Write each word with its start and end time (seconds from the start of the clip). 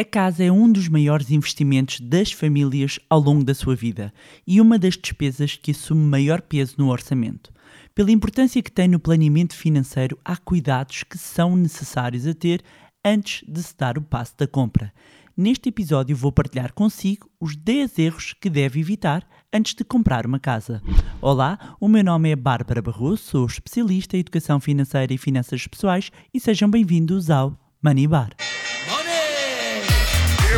A 0.00 0.04
casa 0.04 0.44
é 0.44 0.52
um 0.52 0.70
dos 0.70 0.88
maiores 0.88 1.28
investimentos 1.32 1.98
das 1.98 2.30
famílias 2.30 3.00
ao 3.10 3.18
longo 3.18 3.42
da 3.42 3.52
sua 3.52 3.74
vida 3.74 4.14
e 4.46 4.60
uma 4.60 4.78
das 4.78 4.96
despesas 4.96 5.56
que 5.56 5.72
assume 5.72 6.04
maior 6.04 6.40
peso 6.40 6.76
no 6.78 6.88
orçamento. 6.88 7.52
Pela 7.96 8.12
importância 8.12 8.62
que 8.62 8.70
tem 8.70 8.86
no 8.86 9.00
planeamento 9.00 9.56
financeiro, 9.56 10.16
há 10.24 10.36
cuidados 10.36 11.02
que 11.02 11.18
são 11.18 11.56
necessários 11.56 12.28
a 12.28 12.32
ter 12.32 12.62
antes 13.04 13.42
de 13.48 13.60
se 13.60 13.76
dar 13.76 13.98
o 13.98 14.02
passo 14.02 14.34
da 14.38 14.46
compra. 14.46 14.92
Neste 15.36 15.68
episódio 15.68 16.16
vou 16.16 16.30
partilhar 16.30 16.72
consigo 16.72 17.28
os 17.40 17.56
10 17.56 17.98
erros 17.98 18.34
que 18.40 18.48
deve 18.48 18.78
evitar 18.78 19.28
antes 19.52 19.74
de 19.74 19.82
comprar 19.82 20.26
uma 20.26 20.38
casa. 20.38 20.80
Olá, 21.20 21.76
o 21.80 21.88
meu 21.88 22.04
nome 22.04 22.30
é 22.30 22.36
Bárbara 22.36 22.80
Barroso, 22.80 23.24
sou 23.24 23.46
especialista 23.46 24.16
em 24.16 24.20
educação 24.20 24.60
financeira 24.60 25.12
e 25.12 25.18
finanças 25.18 25.66
pessoais 25.66 26.12
e 26.32 26.38
sejam 26.38 26.70
bem-vindos 26.70 27.30
ao 27.30 27.58
Money 27.82 28.06
Bar. 28.06 28.30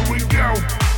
Here 0.01 0.13
we 0.13 0.19
go. 0.29 0.90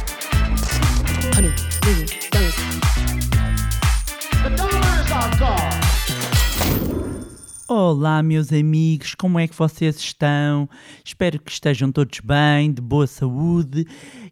Olá, 7.94 8.22
meus 8.22 8.50
amigos, 8.50 9.14
como 9.14 9.38
é 9.38 9.46
que 9.46 9.54
vocês 9.54 9.96
estão? 9.98 10.66
Espero 11.04 11.38
que 11.38 11.52
estejam 11.52 11.92
todos 11.92 12.20
bem, 12.20 12.72
de 12.72 12.80
boa 12.80 13.06
saúde. 13.06 13.86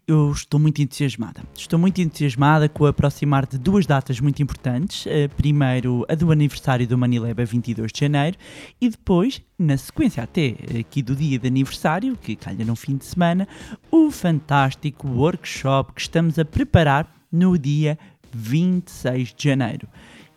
Eu 0.09 0.33
estou 0.33 0.59
muito 0.59 0.81
entusiasmada. 0.81 1.43
Estou 1.55 1.79
muito 1.79 2.01
entusiasmada 2.01 2.71
com 2.71 2.85
o 2.85 2.87
aproximar 2.87 3.47
de 3.47 3.59
duas 3.59 3.85
datas 3.85 4.19
muito 4.19 4.43
importantes. 4.43 5.07
Eh, 5.07 5.29
Primeiro, 5.29 6.07
a 6.09 6.15
do 6.15 6.33
aniversário 6.33 6.89
do 6.89 6.97
Manileba, 6.97 7.45
22 7.45 7.93
de 7.93 8.01
janeiro, 8.01 8.39
e 8.81 8.89
depois, 8.89 9.43
na 9.59 9.77
sequência 9.77 10.23
até 10.23 10.55
aqui 10.81 11.03
do 11.03 11.15
dia 11.15 11.39
de 11.39 11.47
aniversário, 11.47 12.17
que 12.17 12.37
calha 12.37 12.65
no 12.65 12.75
fim 12.75 12.97
de 12.97 13.05
semana, 13.05 13.47
o 13.91 14.11
fantástico 14.11 15.07
workshop 15.07 15.93
que 15.93 16.01
estamos 16.01 16.39
a 16.39 16.47
preparar 16.47 17.15
no 17.31 17.59
dia 17.59 17.99
26 18.33 19.35
de 19.35 19.45
janeiro 19.51 19.87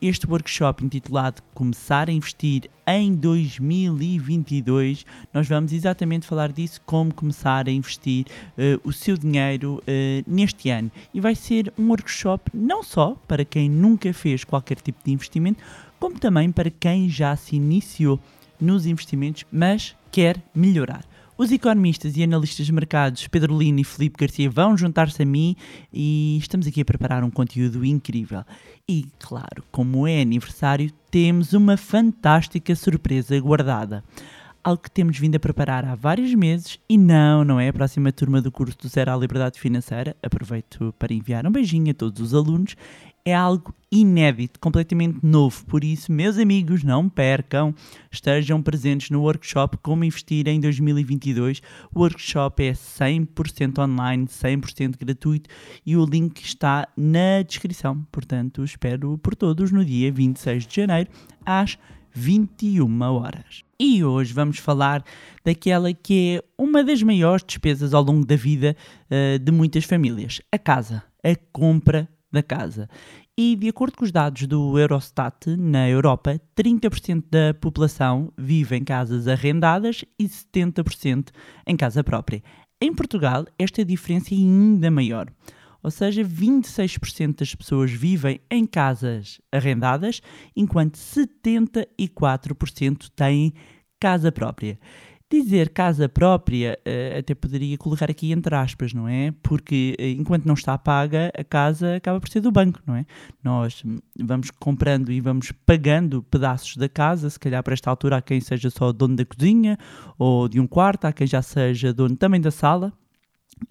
este 0.04 0.28
workshop 0.28 0.84
intitulado 0.84 1.42
Começar 1.54 2.10
a 2.10 2.12
Investir 2.12 2.70
em 2.86 3.16
2022, 3.16 5.06
nós 5.34 5.48
vamos 5.48 5.72
exatamente 5.72 6.28
falar 6.28 6.52
disso, 6.52 6.82
como 6.86 7.14
começar 7.14 7.70
a 7.70 7.72
investir 7.72 8.26
eh, 8.58 8.78
o 8.84 8.92
seu 8.92 9.18
dinheiro 9.18 9.82
eh, 9.88 10.22
neste 10.28 10.70
ano. 10.70 10.92
E 11.14 11.22
vai 11.22 11.36
ser 11.36 11.72
um 11.80 11.88
workshop 11.88 12.52
não 12.54 12.84
só 12.84 13.16
para 13.26 13.46
quem 13.46 13.70
nunca 13.70 14.12
fez 14.12 14.44
qualquer 14.44 14.82
tipo 14.82 15.00
de 15.06 15.14
investimento, 15.14 15.64
como 15.98 16.20
também 16.20 16.52
para 16.52 16.70
quem 16.70 17.10
já 17.10 17.34
se 17.38 17.56
iniciou 17.56 18.20
nos 18.60 18.86
investimentos, 18.86 19.46
mas 19.50 19.96
quer 20.12 20.38
melhorar. 20.54 21.06
Os 21.36 21.52
economistas 21.52 22.16
e 22.16 22.24
analistas 22.24 22.68
de 22.68 22.72
mercados 22.72 23.28
Pedro 23.28 23.58
Lino 23.58 23.80
e 23.80 23.84
Felipe 23.84 24.18
Garcia 24.20 24.48
vão 24.50 24.78
juntar-se 24.78 25.24
a 25.24 25.26
mim 25.26 25.56
e 25.92 26.38
estamos 26.38 26.68
aqui 26.68 26.82
a 26.82 26.86
preparar 26.86 27.24
um 27.24 27.32
conteúdo 27.32 27.84
incrível. 27.84 28.44
E, 28.90 29.06
claro, 29.18 29.64
como 29.72 30.06
é 30.06 30.22
aniversário, 30.22 30.92
temos 31.10 31.54
uma 31.54 31.78
fantástica 31.78 32.76
surpresa 32.76 33.40
guardada. 33.40 34.04
Algo 34.64 34.82
que 34.82 34.92
temos 34.92 35.18
vindo 35.18 35.36
a 35.36 35.40
preparar 35.40 35.84
há 35.84 35.94
vários 35.94 36.34
meses 36.34 36.80
e 36.88 36.98
não, 36.98 37.44
não 37.44 37.60
é 37.60 37.68
a 37.68 37.74
próxima 37.74 38.14
turma 38.14 38.42
do 38.42 38.50
curso 38.50 38.78
do 38.78 38.88
Zero 38.88 39.12
à 39.12 39.18
Liberdade 39.18 39.60
Financeira. 39.60 40.16
Aproveito 40.24 40.96
para 40.98 41.14
enviar 41.14 41.46
um 41.46 41.52
beijinho 41.52 41.92
a 41.92 41.94
todos 41.94 42.22
os 42.22 42.34
alunos 42.34 42.76
é 43.26 43.34
algo 43.34 43.74
inédito, 43.92 44.60
completamente 44.60 45.20
novo. 45.24 45.66
Por 45.66 45.84
isso, 45.84 46.12
meus 46.12 46.38
amigos, 46.38 46.84
não 46.84 47.08
percam, 47.08 47.74
estejam 48.12 48.62
presentes 48.62 49.10
no 49.10 49.22
workshop 49.22 49.78
Como 49.78 50.04
Investir 50.04 50.48
em 50.48 50.60
2022. 50.60 51.62
O 51.94 52.02
workshop 52.02 52.64
é 52.64 52.74
100% 52.74 53.80
online, 53.80 54.26
100% 54.26 54.98
gratuito 54.98 55.50
e 55.86 55.96
o 55.96 56.06
link 56.06 56.42
está 56.42 56.88
na 56.98 57.42
descrição. 57.42 58.06
Portanto, 58.12 58.64
espero 58.64 59.18
por 59.18 59.36
todos 59.36 59.72
no 59.72 59.86
dia 59.86 60.12
26 60.12 60.68
de 60.68 60.76
janeiro, 60.76 61.10
às 61.46 61.78
21 62.14 63.02
horas. 63.02 63.63
E 63.80 64.04
hoje 64.04 64.34
vamos 64.34 64.60
falar 64.60 65.04
daquela 65.44 65.94
que 65.94 66.38
é 66.38 66.62
uma 66.62 66.84
das 66.84 67.02
maiores 67.02 67.44
despesas 67.46 67.94
ao 67.94 68.04
longo 68.04 68.26
da 68.26 68.36
vida 68.36 68.76
uh, 69.10 69.40
de 69.40 69.52
muitas 69.52 69.84
famílias: 69.84 70.42
a 70.52 70.58
casa, 70.58 71.04
a 71.24 71.36
compra 71.52 72.08
da 72.32 72.44
casa. 72.44 72.90
E 73.38 73.56
de 73.56 73.68
acordo 73.68 73.98
com 73.98 74.06
os 74.06 74.12
dados 74.12 74.46
do 74.46 74.78
Eurostat, 74.78 75.48
na 75.58 75.90
Europa, 75.90 76.40
30% 76.56 77.24
da 77.32 77.54
população 77.54 78.32
vive 78.38 78.76
em 78.76 78.84
casas 78.84 79.28
arrendadas 79.28 80.06
e 80.20 80.26
70% 80.26 81.30
em 81.66 81.76
casa 81.76 82.04
própria. 82.04 82.44
Em 82.80 82.94
Portugal, 82.94 83.46
esta 83.58 83.84
diferença 83.84 84.34
é 84.34 84.38
ainda 84.38 84.92
maior. 84.92 85.32
Ou 85.84 85.92
seja, 85.92 86.24
26% 86.24 87.40
das 87.40 87.54
pessoas 87.54 87.92
vivem 87.92 88.40
em 88.50 88.66
casas 88.66 89.40
arrendadas, 89.52 90.22
enquanto 90.56 90.98
74% 90.98 93.10
têm 93.16 93.54
casa 94.00 94.32
própria. 94.32 94.80
Dizer 95.34 95.70
casa 95.70 96.08
própria, 96.08 96.78
uh, 96.86 97.18
até 97.18 97.34
poderia 97.34 97.76
colocar 97.76 98.12
aqui 98.12 98.32
entre 98.32 98.54
aspas, 98.54 98.94
não 98.94 99.08
é? 99.08 99.34
Porque 99.42 99.96
uh, 100.00 100.04
enquanto 100.04 100.46
não 100.46 100.54
está 100.54 100.78
paga, 100.78 101.32
a 101.36 101.44
casa 101.44 101.96
acaba 101.96 102.20
por 102.20 102.30
ser 102.30 102.40
do 102.40 102.52
banco, 102.52 102.80
não 102.86 102.96
é? 102.96 103.04
Nós 103.44 103.82
vamos 104.22 104.52
comprando 104.52 105.12
e 105.12 105.20
vamos 105.20 105.52
pagando 105.66 106.22
pedaços 106.22 106.78
da 106.78 106.88
casa, 106.88 107.32
se 107.32 107.40
calhar 107.40 107.64
para 107.64 107.74
esta 107.74 107.90
altura 107.90 108.18
há 108.18 108.22
quem 108.22 108.40
seja 108.40 108.70
só 108.70 108.92
dono 108.92 109.16
da 109.16 109.26
cozinha 109.26 109.76
ou 110.20 110.48
de 110.48 110.60
um 110.60 110.68
quarto, 110.68 111.06
há 111.06 111.12
quem 111.12 111.26
já 111.26 111.42
seja 111.42 111.92
dono 111.92 112.16
também 112.16 112.40
da 112.40 112.52
sala. 112.52 112.94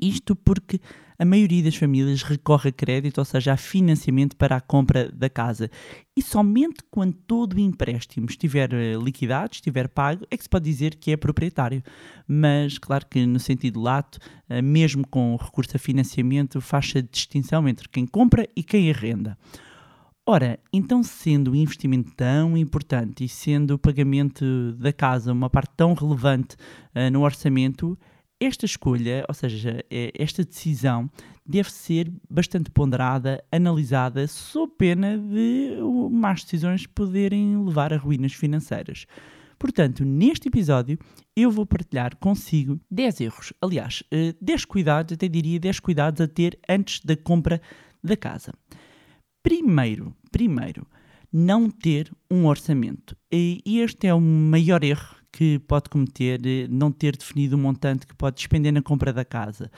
Isto 0.00 0.34
porque 0.34 0.80
a 1.18 1.24
maioria 1.24 1.62
das 1.62 1.76
famílias 1.76 2.22
recorre 2.22 2.70
a 2.70 2.72
crédito, 2.72 3.18
ou 3.18 3.24
seja, 3.24 3.52
a 3.52 3.56
financiamento 3.56 4.36
para 4.36 4.56
a 4.56 4.60
compra 4.60 5.10
da 5.10 5.28
casa. 5.28 5.70
E 6.16 6.22
somente 6.22 6.82
quando 6.90 7.14
todo 7.14 7.54
o 7.54 7.60
empréstimo 7.60 8.26
estiver 8.26 8.72
eh, 8.72 8.94
liquidado, 8.96 9.52
estiver 9.52 9.88
pago, 9.88 10.26
é 10.30 10.36
que 10.36 10.42
se 10.42 10.48
pode 10.48 10.64
dizer 10.64 10.96
que 10.96 11.12
é 11.12 11.16
proprietário. 11.16 11.82
Mas, 12.26 12.78
claro 12.78 13.06
que 13.06 13.24
no 13.26 13.38
sentido 13.38 13.80
lato, 13.80 14.18
eh, 14.48 14.62
mesmo 14.62 15.06
com 15.06 15.36
recurso 15.36 15.76
a 15.76 15.78
financiamento, 15.78 16.60
faz-se 16.60 16.98
a 16.98 17.02
distinção 17.02 17.68
entre 17.68 17.88
quem 17.88 18.06
compra 18.06 18.48
e 18.54 18.62
quem 18.62 18.90
arrenda. 18.90 19.38
Ora, 20.24 20.56
então 20.72 21.02
sendo 21.02 21.50
o 21.50 21.56
investimento 21.56 22.12
tão 22.14 22.56
importante 22.56 23.24
e 23.24 23.28
sendo 23.28 23.74
o 23.74 23.78
pagamento 23.78 24.72
da 24.74 24.92
casa 24.92 25.32
uma 25.32 25.50
parte 25.50 25.72
tão 25.76 25.94
relevante 25.94 26.54
uh, 26.94 27.10
no 27.10 27.22
orçamento, 27.22 27.98
esta 28.42 28.66
escolha, 28.66 29.24
ou 29.28 29.34
seja, 29.34 29.84
é, 29.90 30.12
esta 30.18 30.44
decisão, 30.44 31.08
deve 31.46 31.70
ser 31.70 32.12
bastante 32.28 32.70
ponderada, 32.70 33.42
analisada, 33.52 34.26
sob 34.26 34.72
pena 34.76 35.16
de 35.16 35.76
más 36.10 36.42
decisões 36.42 36.86
poderem 36.86 37.64
levar 37.64 37.92
a 37.92 37.96
ruínas 37.96 38.32
financeiras. 38.32 39.06
Portanto, 39.58 40.04
neste 40.04 40.48
episódio, 40.48 40.98
eu 41.36 41.50
vou 41.50 41.64
partilhar 41.64 42.16
consigo 42.16 42.80
10 42.90 43.20
erros, 43.20 43.52
aliás, 43.60 44.02
10 44.40 44.62
eh, 44.62 44.66
cuidados, 44.66 45.12
até 45.12 45.28
diria 45.28 45.60
10 45.60 45.78
cuidados 45.78 46.20
a 46.20 46.26
ter 46.26 46.58
antes 46.68 47.00
da 47.04 47.16
compra 47.16 47.60
da 48.02 48.16
casa. 48.16 48.52
Primeiro, 49.40 50.14
primeiro, 50.32 50.84
não 51.32 51.70
ter 51.70 52.12
um 52.28 52.46
orçamento. 52.46 53.16
E 53.30 53.62
este 53.78 54.08
é 54.08 54.14
o 54.14 54.20
maior 54.20 54.82
erro 54.82 55.21
que 55.32 55.58
pode 55.60 55.88
cometer 55.88 56.38
não 56.68 56.92
ter 56.92 57.16
definido 57.16 57.56
o 57.56 57.58
montante 57.58 58.06
que 58.06 58.14
pode 58.14 58.36
despender 58.36 58.72
na 58.72 58.82
compra 58.82 59.12
da 59.12 59.24
casa, 59.24 59.70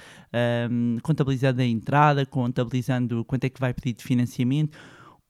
um, 0.71 0.99
contabilizando 1.01 1.63
a 1.63 1.65
entrada, 1.65 2.27
contabilizando 2.27 3.25
quanto 3.25 3.45
é 3.45 3.49
que 3.49 3.61
vai 3.61 3.73
pedir 3.73 3.93
de 3.93 4.03
financiamento. 4.03 4.77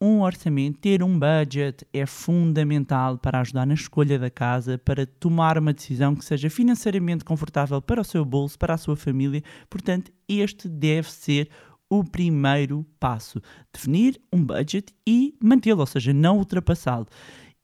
Um 0.01 0.23
orçamento, 0.23 0.81
ter 0.81 1.03
um 1.03 1.19
budget 1.19 1.87
é 1.93 2.05
fundamental 2.05 3.17
para 3.17 3.41
ajudar 3.41 3.67
na 3.67 3.75
escolha 3.75 4.19
da 4.19 4.29
casa, 4.29 4.77
para 4.77 5.07
tomar 5.07 5.57
uma 5.57 5.73
decisão 5.73 6.17
que 6.17 6.25
seja 6.25 6.51
financeiramente 6.51 7.25
confortável 7.25 7.81
para 7.81 8.01
o 8.01 8.05
seu 8.05 8.25
bolso, 8.25 8.59
para 8.59 8.75
a 8.75 8.79
sua 8.79 8.97
família. 8.97 9.43
Portanto, 9.71 10.11
este 10.29 10.69
deve 10.69 11.11
ser 11.13 11.49
o 11.89 12.03
primeiro 12.03 12.85
passo: 12.99 13.41
definir 13.73 14.21
um 14.33 14.45
budget 14.45 14.93
e 15.07 15.35
mantê-lo, 15.43 15.81
ou 15.81 15.87
seja, 15.87 16.13
não 16.13 16.39
ultrapassá-lo. 16.39 17.07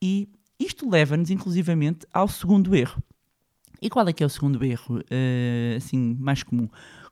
E 0.01 0.29
isto 0.61 0.89
leva-nos, 0.89 1.31
inclusivamente, 1.31 2.07
ao 2.13 2.29
segundo 2.29 2.77
erro. 2.77 3.03
E 3.81 3.89
qual 3.89 4.07
é 4.07 4.13
que 4.13 4.23
é 4.23 4.27
o 4.27 4.31
segundo 4.31 4.63
erro, 4.63 4.99
uh, 4.99 5.77
assim, 5.77 6.17
mais 6.21 6.43
comum? 6.43 6.69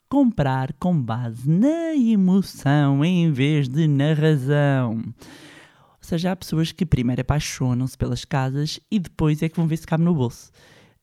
Comprar 0.08 0.72
com 0.74 1.00
base 1.00 1.48
na 1.48 1.94
emoção 1.94 3.02
em 3.02 3.32
vez 3.32 3.68
de 3.68 3.88
na 3.88 4.12
razão. 4.12 4.96
Ou 4.98 6.02
seja, 6.02 6.32
há 6.32 6.36
pessoas 6.36 6.72
que 6.72 6.84
primeiro 6.84 7.22
apaixonam-se 7.22 7.96
pelas 7.96 8.24
casas 8.24 8.78
e 8.90 8.98
depois 8.98 9.42
é 9.42 9.48
que 9.48 9.56
vão 9.56 9.66
ver 9.66 9.78
se 9.78 9.86
cabe 9.86 10.04
no 10.04 10.14
bolso. 10.14 10.50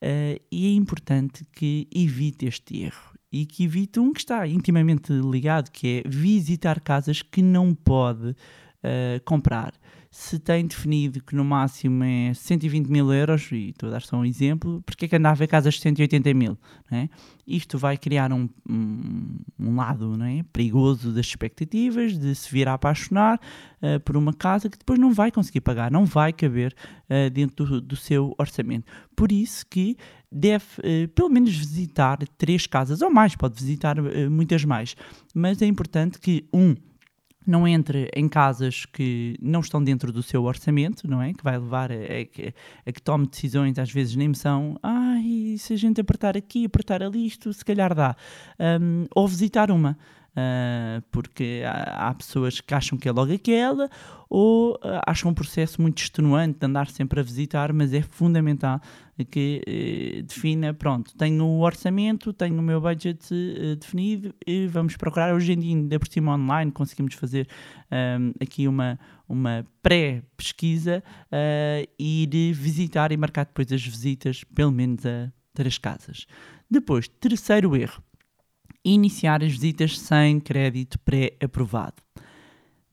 Uh, 0.02 0.40
e 0.52 0.68
é 0.68 0.76
importante 0.76 1.44
que 1.52 1.88
evite 1.94 2.46
este 2.46 2.84
erro 2.84 3.16
e 3.32 3.46
que 3.46 3.64
evite 3.64 4.00
um 4.00 4.14
que 4.14 4.20
está 4.20 4.48
intimamente 4.48 5.12
ligado, 5.12 5.72
que 5.72 6.04
é 6.06 6.10
visitar 6.10 6.80
casas 6.80 7.22
que 7.22 7.42
não 7.42 7.74
pode 7.74 8.30
uh, 8.30 9.24
comprar 9.26 9.74
se 10.18 10.40
tem 10.40 10.66
definido 10.66 11.22
que 11.22 11.36
no 11.36 11.44
máximo 11.44 12.02
é 12.02 12.34
120 12.34 12.88
mil 12.88 13.12
euros, 13.12 13.52
e 13.52 13.72
estou 13.72 13.90
a 13.90 13.92
dar 13.92 14.02
só 14.02 14.16
um 14.16 14.24
exemplo, 14.24 14.82
porque 14.86 15.06
é 15.06 15.08
que 15.10 15.16
anda 15.18 15.30
a 15.30 15.34
ver 15.34 15.46
casas 15.46 15.74
de 15.74 15.82
180 15.82 16.34
mil? 16.34 16.58
É? 16.90 17.10
Isto 17.46 17.78
vai 17.78 17.98
criar 17.98 18.32
um, 18.32 18.48
um, 18.68 19.38
um 19.60 19.76
lado 19.76 20.18
é? 20.24 20.42
perigoso 20.54 21.12
das 21.12 21.26
expectativas, 21.26 22.18
de 22.18 22.34
se 22.34 22.50
vir 22.50 22.66
a 22.70 22.76
apaixonar 22.76 23.38
uh, 23.82 24.00
por 24.06 24.16
uma 24.16 24.34
casa 24.34 24.70
que 24.70 24.78
depois 24.78 24.98
não 24.98 25.14
vai 25.14 25.32
conseguir 25.32 25.60
pagar, 25.60 25.92
não 25.92 26.06
vai 26.06 26.32
caber 26.32 26.74
uh, 27.10 27.30
dentro 27.30 27.66
do, 27.66 27.82
do, 27.82 27.96
seu 27.98 28.34
orçamento. 28.38 28.86
Por 29.18 29.34
isso 29.34 29.66
que 29.70 29.98
deve 30.32 30.64
uh, 30.80 31.10
pelo 31.10 31.30
menos 31.30 31.54
visitar 31.54 32.20
três 32.38 32.66
casas, 32.66 33.02
ou 33.02 33.12
mais, 33.12 33.36
pode 33.36 33.56
visitar 33.56 33.98
muitas 34.32 34.64
mais, 34.64 34.96
mas 35.34 35.62
é 35.62 35.66
importante 35.66 36.20
que, 36.20 36.48
um, 36.54 36.74
não 37.46 37.68
entre 37.68 38.10
em 38.16 38.28
casas 38.28 38.86
que 38.86 39.38
não 39.42 39.60
estão 39.60 39.84
dentro 39.84 40.12
do 40.12 40.24
seu 40.24 40.44
orçamento, 40.44 41.08
não 41.08 41.22
é? 41.22 41.34
Que 41.34 41.44
vai 41.44 41.58
levar 41.58 41.92
a, 41.92 41.96
a, 41.96 42.90
a 42.90 42.92
que 42.92 43.02
tome 43.02 43.28
decisões, 43.28 43.78
às 43.78 43.92
vezes 43.92 44.16
nem 44.16 44.34
são, 44.34 44.78
ai, 44.82 45.56
se 45.58 45.74
a 45.74 45.78
gente 45.78 46.02
apertar 46.02 46.36
aqui, 46.36 46.66
apertar 46.66 47.04
ali, 47.04 47.26
isto 47.26 47.54
se 47.54 47.64
calhar 47.64 47.94
dá. 47.94 48.16
Um, 48.60 49.06
ou 49.16 49.28
visitar 49.28 49.72
uma. 49.72 49.98
Uh, 50.36 51.02
porque 51.12 51.64
há, 51.66 52.10
há, 52.10 52.14
pessoas 52.14 52.60
que 52.60 52.74
acham 52.74 52.98
que 52.98 53.08
é 53.08 53.12
logo 53.14 53.32
aquela 53.32 53.90
ou 54.30 54.74
uh, 54.74 55.00
acham 55.08 55.32
um 55.32 55.34
processo 55.34 55.82
muito 55.82 56.00
extenuante 56.00 56.60
de 56.60 56.66
andar 56.66 56.90
sempre 56.90 57.22
a 57.22 57.24
visitar, 57.24 57.72
mas 57.72 57.94
é 57.94 58.02
fundamental 58.02 58.82
que 59.32 59.62
uh, 59.66 60.24
defina, 60.24 60.74
pronto, 60.74 61.16
tenho 61.16 61.42
o 61.46 61.62
orçamento, 61.62 62.34
tenho 62.34 62.60
o 62.60 62.62
meu 62.62 62.82
budget 62.82 63.34
eh, 63.34 63.76
definido 63.76 64.36
e 64.46 64.68
vamos 64.68 64.98
procurar. 64.98 65.34
Hoje 65.34 65.54
em 65.54 65.60
dia, 65.60 65.74
ainda 65.74 65.98
por 65.98 66.10
cima 66.10 66.36
online, 66.36 66.70
conseguimos 66.70 67.14
fazer 67.14 67.48
um, 67.90 68.34
aqui 68.42 68.68
uma, 68.68 69.00
uma 69.30 69.66
pré-pesquisa 69.82 71.02
e 71.98 72.24
ir 72.24 72.54
visitar 72.54 73.14
e 73.14 73.18
marcar 73.18 73.46
depois 73.46 73.72
as 73.72 73.86
visitas, 73.86 74.44
pelo 74.44 74.74
menos 74.74 75.06
a 75.06 75.32
três 75.54 75.78
casas. 75.78 76.28
Depois, 76.70 77.08
terceiro 77.08 77.74
erro 77.74 78.04
iniciar 78.86 79.44
as 79.44 79.52
visitas 79.52 80.00
sem 80.00 80.40
crédito 80.40 81.00
pré-aprovado. 81.00 81.96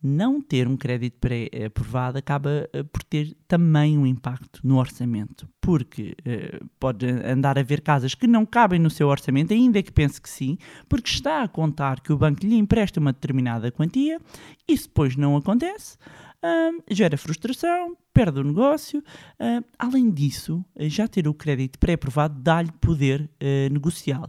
Não 0.02 0.40
ter 0.40 0.66
um 0.66 0.76
crédito 0.76 1.18
pré-aprovado 1.20 2.18
acaba 2.18 2.68
eh, 2.72 2.82
por 2.82 3.04
ter 3.04 3.36
também 3.46 3.96
um 3.96 4.04
impacto 4.04 4.58
no 4.64 4.78
orçamento, 4.78 5.48
porque 5.60 6.16
uh, 6.26 6.68
pode 6.80 7.06
andar 7.06 7.56
a 7.56 7.62
ver 7.62 7.82
casas 7.82 8.12
que 8.12 8.26
não 8.26 8.44
cabem 8.44 8.80
no 8.80 8.90
seu 8.90 9.06
orçamento, 9.06 9.52
ainda 9.52 9.80
que 9.80 9.92
pense 9.92 10.20
que 10.20 10.28
sim, 10.28 10.58
porque 10.88 11.08
está 11.08 11.44
a 11.44 11.48
contar 11.48 12.00
que 12.00 12.12
o 12.12 12.18
banco 12.18 12.44
lhe 12.44 12.56
empresta 12.56 12.98
uma 12.98 13.12
determinada 13.12 13.70
quantia, 13.70 14.20
se 14.68 14.88
depois 14.88 15.14
não 15.14 15.36
acontece, 15.36 15.96
uh, 16.42 16.82
gera 16.90 17.16
frustração, 17.16 17.96
perde 18.12 18.40
o 18.40 18.44
negócio. 18.44 19.00
Uh, 19.40 19.64
além 19.78 20.10
disso, 20.10 20.64
já 20.78 21.06
ter 21.08 21.28
o 21.28 21.34
crédito 21.34 21.78
pré-aprovado 21.78 22.40
dá-lhe 22.40 22.72
poder 22.72 23.22
uh, 23.22 23.72
negocial. 23.72 24.28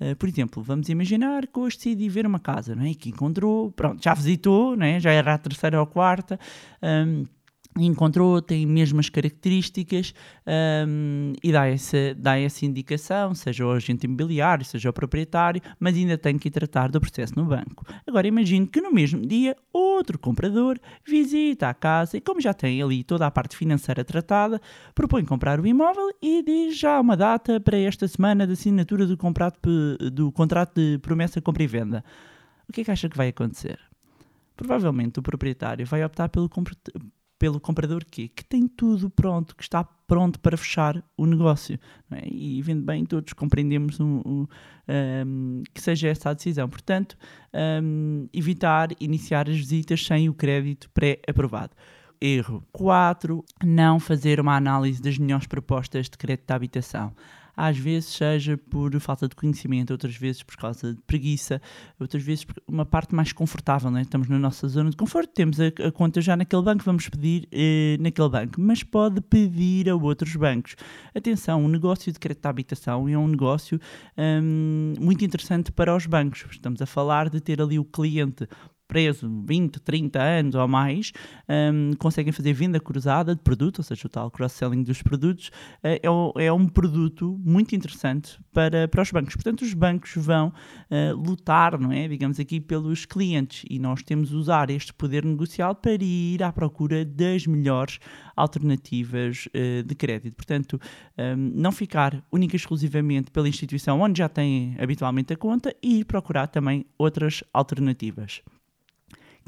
Uh, 0.00 0.14
por 0.16 0.28
exemplo, 0.28 0.62
vamos 0.62 0.88
imaginar 0.88 1.46
que 1.46 1.58
hoje 1.58 1.76
decidi 1.76 2.08
ver 2.08 2.26
uma 2.26 2.38
casa, 2.38 2.74
não 2.74 2.84
é? 2.84 2.94
que 2.94 3.08
encontrou, 3.08 3.70
pronto, 3.72 4.02
já 4.02 4.14
visitou, 4.14 4.76
não 4.76 4.86
é? 4.86 5.00
já 5.00 5.10
era 5.10 5.34
a 5.34 5.38
terceira 5.38 5.78
ou 5.78 5.84
a 5.84 5.86
quarta. 5.86 6.38
Um, 6.82 7.24
encontrou, 7.76 8.40
tem 8.40 8.64
mesmas 8.66 9.08
características 9.08 10.14
um, 10.86 11.32
e 11.42 11.50
dá 11.50 11.66
essa, 11.66 12.14
dá 12.16 12.38
essa 12.38 12.64
indicação, 12.64 13.34
seja 13.34 13.66
o 13.66 13.72
agente 13.72 14.06
imobiliário, 14.06 14.64
seja 14.64 14.90
o 14.90 14.92
proprietário, 14.92 15.60
mas 15.78 15.96
ainda 15.96 16.16
tem 16.16 16.38
que 16.38 16.50
tratar 16.50 16.90
do 16.90 17.00
processo 17.00 17.34
no 17.36 17.44
banco. 17.44 17.84
Agora 18.06 18.26
imagine 18.26 18.66
que 18.66 18.80
no 18.80 18.92
mesmo 18.92 19.26
dia 19.26 19.56
outro 19.72 20.18
comprador 20.18 20.78
visita 21.06 21.68
a 21.68 21.74
casa 21.74 22.16
e 22.16 22.20
como 22.20 22.40
já 22.40 22.54
tem 22.54 22.80
ali 22.80 23.02
toda 23.02 23.26
a 23.26 23.30
parte 23.30 23.56
financeira 23.56 24.04
tratada, 24.04 24.60
propõe 24.94 25.24
comprar 25.24 25.58
o 25.58 25.66
imóvel 25.66 26.10
e 26.22 26.42
diz 26.42 26.78
já 26.78 27.00
uma 27.00 27.16
data 27.16 27.58
para 27.58 27.78
esta 27.78 28.06
semana 28.06 28.46
de 28.46 28.52
assinatura 28.52 29.06
do, 29.06 29.16
contrato, 29.16 29.68
do 30.12 30.30
contrato 30.30 30.74
de 30.74 30.98
promessa 30.98 31.40
compra 31.40 31.62
e 31.62 31.66
venda. 31.66 32.04
O 32.68 32.72
que 32.72 32.82
é 32.82 32.84
que 32.84 32.90
acha 32.90 33.08
que 33.08 33.16
vai 33.16 33.28
acontecer? 33.28 33.78
Provavelmente 34.56 35.18
o 35.18 35.22
proprietário 35.22 35.84
vai 35.84 36.04
optar 36.04 36.28
pelo, 36.28 36.48
pelo 37.44 37.60
comprador 37.60 38.06
que, 38.06 38.28
que 38.28 38.42
tem 38.42 38.66
tudo 38.66 39.10
pronto, 39.10 39.54
que 39.54 39.62
está 39.62 39.84
pronto 39.84 40.40
para 40.40 40.56
fechar 40.56 41.04
o 41.14 41.26
negócio. 41.26 41.78
É? 42.10 42.26
E 42.26 42.62
vendo 42.62 42.82
bem, 42.82 43.04
todos 43.04 43.34
compreendemos 43.34 44.00
um, 44.00 44.22
um, 44.24 44.46
um, 44.88 45.62
que 45.74 45.78
seja 45.78 46.08
essa 46.08 46.30
a 46.30 46.32
decisão. 46.32 46.66
Portanto, 46.70 47.18
evitar 48.32 48.88
iniciar 48.98 49.46
as 49.46 49.58
visitas 49.58 50.02
sem 50.02 50.26
o 50.26 50.32
crédito 50.32 50.88
pré-aprovado. 50.94 51.76
Erro 52.18 52.66
4. 52.72 53.44
Não 53.62 54.00
fazer 54.00 54.40
uma 54.40 54.56
análise 54.56 55.02
das 55.02 55.18
melhores 55.18 55.46
propostas 55.46 56.08
de 56.08 56.16
crédito 56.16 56.46
de 56.46 56.54
habitação 56.54 57.12
às 57.56 57.78
vezes 57.78 58.10
seja 58.10 58.56
por 58.56 58.98
falta 59.00 59.28
de 59.28 59.34
conhecimento, 59.34 59.90
outras 59.92 60.16
vezes 60.16 60.42
por 60.42 60.56
causa 60.56 60.94
de 60.94 61.00
preguiça, 61.02 61.60
outras 61.98 62.22
vezes 62.22 62.44
por 62.44 62.56
uma 62.66 62.84
parte 62.84 63.14
mais 63.14 63.32
confortável, 63.32 63.90
né? 63.90 64.02
estamos 64.02 64.28
na 64.28 64.38
nossa 64.38 64.66
zona 64.68 64.90
de 64.90 64.96
conforto, 64.96 65.32
temos 65.32 65.58
a, 65.60 65.66
a 65.86 65.92
conta 65.92 66.20
já 66.20 66.36
naquele 66.36 66.62
banco, 66.62 66.84
vamos 66.84 67.08
pedir 67.08 67.48
eh, 67.52 67.96
naquele 68.00 68.28
banco, 68.28 68.60
mas 68.60 68.82
pode 68.82 69.20
pedir 69.20 69.88
a 69.88 69.94
outros 69.94 70.34
bancos. 70.36 70.76
Atenção, 71.14 71.64
o 71.64 71.68
negócio 71.68 72.12
de 72.12 72.18
crédito 72.18 72.42
de 72.42 72.48
habitação 72.48 73.08
é 73.08 73.16
um 73.16 73.28
negócio 73.28 73.80
hum, 74.16 74.94
muito 75.00 75.24
interessante 75.24 75.72
para 75.72 75.94
os 75.94 76.06
bancos. 76.06 76.44
Estamos 76.50 76.80
a 76.82 76.86
falar 76.86 77.28
de 77.28 77.40
ter 77.40 77.60
ali 77.60 77.78
o 77.78 77.84
cliente 77.84 78.48
preso 78.94 79.28
20, 79.44 79.80
30 79.80 80.22
anos 80.22 80.54
ou 80.54 80.68
mais, 80.68 81.10
um, 81.48 81.94
conseguem 81.98 82.32
fazer 82.32 82.52
venda 82.52 82.78
cruzada 82.78 83.34
de 83.34 83.40
produto, 83.40 83.78
ou 83.78 83.84
seja, 83.84 84.06
o 84.06 84.08
tal 84.08 84.30
cross-selling 84.30 84.84
dos 84.84 85.02
produtos, 85.02 85.48
uh, 85.82 86.38
é, 86.38 86.46
é, 86.46 86.52
um 86.52 86.68
produto 86.68 87.36
muito 87.44 87.74
interessante 87.74 88.38
para, 88.52 88.86
para 88.86 89.02
os 89.02 89.10
bancos. 89.10 89.34
Portanto, 89.34 89.62
os 89.62 89.74
bancos 89.74 90.12
vão 90.14 90.46
uh, 90.48 91.16
lutar, 91.16 91.76
não 91.76 91.90
é, 91.90 92.06
digamos 92.06 92.38
aqui, 92.38 92.60
pelos 92.60 93.04
clientes 93.04 93.64
e 93.68 93.80
nós 93.80 94.00
temos 94.00 94.28
de 94.28 94.36
usar 94.36 94.70
este 94.70 94.94
poder 94.94 95.24
negocial 95.24 95.74
para 95.74 95.94
ir 96.00 96.40
à 96.44 96.52
procura 96.52 97.04
das 97.04 97.48
melhores 97.48 97.98
alternativas 98.36 99.48
uh, 99.48 99.82
de 99.82 99.94
crédito. 99.96 100.36
Portanto, 100.36 100.80
um, 101.18 101.34
não 101.36 101.72
ficar 101.72 102.22
única 102.30 102.54
e 102.54 102.58
exclusivamente 102.58 103.32
pela 103.32 103.48
instituição 103.48 104.00
onde 104.00 104.18
já 104.18 104.28
tem 104.28 104.76
habitualmente 104.78 105.32
a 105.32 105.36
conta 105.36 105.74
e 105.82 105.98
ir 105.98 106.04
procurar 106.04 106.46
também 106.46 106.86
outras 106.96 107.42
alternativas. 107.52 108.40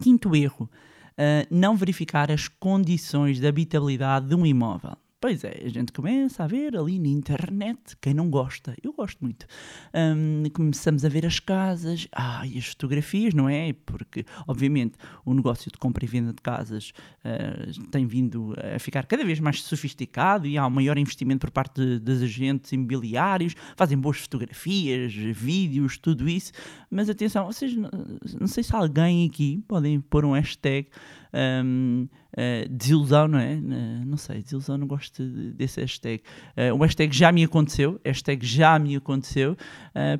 Quinto 0.01 0.35
erro, 0.35 0.69
uh, 1.13 1.47
não 1.51 1.77
verificar 1.77 2.31
as 2.31 2.49
condições 2.49 3.41
de 3.41 3.47
habitabilidade 3.47 4.27
de 4.27 4.35
um 4.35 4.45
imóvel. 4.45 4.97
Pois 5.26 5.43
é, 5.43 5.61
a 5.64 5.69
gente 5.69 5.90
começa 5.90 6.44
a 6.44 6.46
ver 6.46 6.76
ali 6.76 7.00
na 7.00 7.08
internet, 7.08 7.96
quem 8.00 8.14
não 8.14 8.31
gosta, 8.31 8.76
eu 8.81 8.93
gosto 8.93 9.19
muito. 9.20 9.44
Um, 9.93 10.44
começamos 10.50 11.05
a 11.05 11.08
ver 11.08 11.26
as 11.26 11.40
casas, 11.40 12.06
ah, 12.12 12.43
as 12.43 12.67
fotografias, 12.67 13.34
não 13.34 13.49
é? 13.49 13.73
Porque, 13.73 14.25
obviamente, 14.47 14.95
o 15.25 15.35
negócio 15.35 15.68
de 15.68 15.76
compra 15.78 16.04
e 16.04 16.06
venda 16.06 16.33
de 16.33 16.40
casas 16.40 16.92
uh, 17.25 17.88
tem 17.88 18.06
vindo 18.06 18.54
a 18.73 18.78
ficar 18.78 19.04
cada 19.04 19.25
vez 19.25 19.40
mais 19.40 19.61
sofisticado 19.64 20.47
e 20.47 20.56
há 20.56 20.64
um 20.64 20.71
maior 20.71 20.97
investimento 20.97 21.40
por 21.40 21.50
parte 21.50 21.99
dos 21.99 22.23
agentes 22.23 22.71
imobiliários, 22.71 23.56
fazem 23.75 23.99
boas 23.99 24.18
fotografias, 24.18 25.12
vídeos, 25.12 25.99
tudo 25.99 26.28
isso. 26.28 26.52
Mas 26.88 27.11
atenção, 27.11 27.47
vocês, 27.47 27.75
não 27.75 28.47
sei 28.47 28.62
se 28.62 28.76
alguém 28.76 29.26
aqui 29.26 29.61
podem 29.66 30.00
pôr 30.00 30.25
um 30.25 30.35
hashtag 30.35 30.88
um, 31.35 32.09
uh, 32.33 32.68
desilusão, 32.68 33.28
não 33.28 33.38
é? 33.38 33.54
Uh, 33.54 34.04
não 34.04 34.16
sei, 34.16 34.42
desilusão, 34.42 34.78
não 34.78 34.87
gosto 34.87 35.23
desse 35.52 35.80
hashtag. 35.80 36.23
Uh, 36.56 36.75
o 36.75 36.78
hashtag 36.78 37.16
já 37.16 37.30
me 37.33 37.45
aconteceu, 37.45 38.00
hashtag 38.04 38.45
já 38.47 38.78
me 38.78 38.97
aconteceu, 38.97 39.56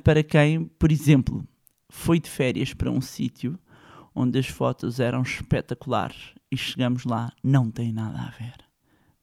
para 0.03 0.23
quem, 0.23 0.65
por 0.65 0.91
exemplo, 0.91 1.47
foi 1.89 2.19
de 2.19 2.29
férias 2.29 2.73
para 2.73 2.91
um 2.91 3.01
sítio 3.01 3.57
onde 4.13 4.39
as 4.39 4.47
fotos 4.47 4.99
eram 4.99 5.21
espetaculares 5.21 6.33
e 6.51 6.57
chegamos 6.57 7.03
lá, 7.05 7.31
não 7.43 7.69
tem 7.69 7.91
nada 7.91 8.19
a 8.19 8.29
ver. 8.31 8.55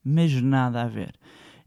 Mas 0.05 0.33
nada 0.41 0.83
a 0.83 0.87
ver. 0.87 1.15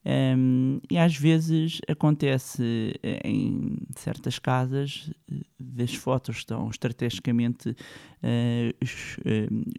Um, 0.05 0.79
e 0.89 0.97
às 0.97 1.17
vezes 1.17 1.81
acontece 1.87 2.97
eh, 3.03 3.19
em 3.25 3.77
certas 3.97 4.39
casas, 4.39 5.11
das 5.59 5.93
fotos 5.93 6.37
estão 6.37 6.69
estrategicamente 6.69 7.69
uh, 7.69 8.75
es, 8.79 9.17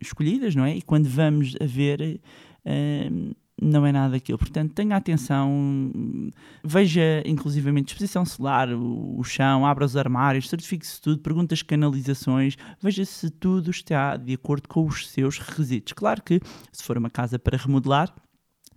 escolhidas, 0.03 0.55
não 0.55 0.65
é? 0.65 0.77
E 0.77 0.83
quando 0.83 1.09
vamos 1.09 1.55
a 1.59 1.65
ver, 1.65 2.21
uh, 2.67 3.37
não 3.61 3.87
é 3.87 3.93
nada 3.93 4.13
daquilo. 4.13 4.39
Portanto, 4.39 4.75
tenha 4.75 4.97
atenção, 4.97 5.51
veja 6.63 7.23
inclusivamente 7.25 7.87
disposição 7.87 8.25
solar, 8.25 8.69
o, 8.71 9.19
o 9.19 9.25
chão, 9.25 9.67
abra 9.67 9.85
os 9.85 9.97
armários, 9.97 10.49
certifique-se 10.49 11.01
tudo, 11.01 11.21
pergunte 11.21 11.55
as 11.55 11.63
canalizações, 11.63 12.57
veja 12.81 13.05
se 13.05 13.31
tudo 13.31 13.71
está 13.71 14.17
de 14.17 14.35
acordo 14.35 14.69
com 14.69 14.87
os 14.87 15.09
seus 15.09 15.39
requisitos. 15.39 15.93
Claro 15.95 16.23
que, 16.23 16.41
se 16.71 16.85
for 16.85 16.97
uma 16.99 17.11
casa 17.11 17.39
para 17.39 17.57
remodelar, 17.57 18.15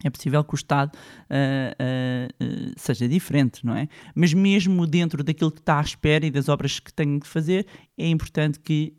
é 0.03 0.09
possível 0.09 0.43
que 0.43 0.53
o 0.53 0.55
Estado 0.55 0.91
uh, 0.95 2.43
uh, 2.43 2.73
seja 2.75 3.07
diferente, 3.07 3.65
não 3.65 3.75
é? 3.75 3.87
Mas 4.15 4.33
mesmo 4.33 4.85
dentro 4.87 5.23
daquilo 5.23 5.51
que 5.51 5.59
está 5.59 5.79
à 5.79 5.81
espera 5.81 6.25
e 6.25 6.31
das 6.31 6.49
obras 6.49 6.79
que 6.79 6.93
tem 6.93 7.19
de 7.19 7.27
fazer, 7.27 7.65
é 8.01 8.07
importante 8.09 8.59
que 8.59 8.93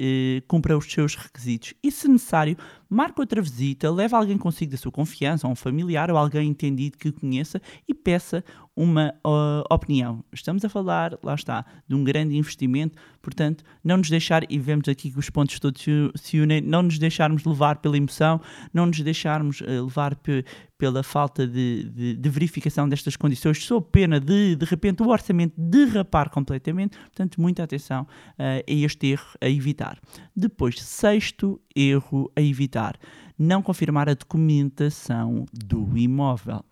cumpra 0.47 0.76
os 0.76 0.90
seus 0.90 1.14
requisitos. 1.16 1.75
E, 1.82 1.90
se 1.90 2.09
necessário, 2.09 2.56
marque 2.88 3.21
outra 3.21 3.42
visita, 3.42 3.90
leve 3.90 4.14
alguém 4.14 4.38
consigo 4.38 4.71
da 4.73 4.76
sua 4.76 4.92
confiança, 4.92 5.47
ou 5.47 5.52
um 5.52 5.56
familiar 5.56 6.11
ou 6.11 6.16
alguém 6.16 6.49
entendido 6.49 6.97
que 6.97 7.11
conheça 7.11 7.61
e 7.88 7.94
peça 7.94 8.44
uma 8.75 9.12
uh, 9.26 9.62
opinião. 9.71 10.25
Estamos 10.32 10.64
a 10.64 10.68
falar, 10.68 11.18
lá 11.23 11.35
está, 11.35 11.64
de 11.87 11.94
um 11.94 12.02
grande 12.02 12.35
investimento, 12.37 12.97
portanto, 13.21 13.62
não 13.85 13.99
nos 13.99 14.09
deixar, 14.09 14.50
e 14.50 14.59
vemos 14.59 14.88
aqui 14.88 15.11
que 15.11 15.18
os 15.18 15.28
pontos 15.28 15.59
todos 15.61 15.85
se, 16.14 16.40
unem, 16.40 16.62
não 16.62 16.82
nos 16.82 16.99
deixarmos 16.99 17.44
levar 17.44 17.76
pela 17.76 17.99
emoção, 17.99 18.40
não 18.73 18.87
nos 18.87 18.99
deixarmos 19.00 19.61
uh, 19.61 19.85
levar 19.85 20.16
pe- 20.16 20.44
pela 20.78 21.02
falta 21.02 21.47
de, 21.47 21.85
de- 21.90 22.16
de 22.16 22.28
verificação 22.30 22.88
destas 22.88 23.14
condições, 23.14 23.62
sob 23.62 23.87
pena 23.92 24.18
de, 24.18 24.56
de 24.56 24.64
repente, 24.64 25.02
o 25.02 25.09
orçamento 25.09 25.54
derrapar 25.56 26.30
completamente. 26.30 26.97
Portanto, 26.99 27.40
muita 27.40 27.62
atenção 27.62 28.02
uh, 28.02 28.06
a 28.38 28.62
este 28.66 28.92
erro 29.03 29.27
a 29.41 29.49
evitar. 29.49 29.99
Depois, 30.35 30.81
sexto 30.83 31.61
erro 31.75 32.31
a 32.37 32.41
evitar: 32.41 32.97
não 33.39 33.63
confirmar 33.63 34.09
a 34.09 34.15
documentação 34.15 35.47
do 35.53 35.97
imóvel 35.97 36.65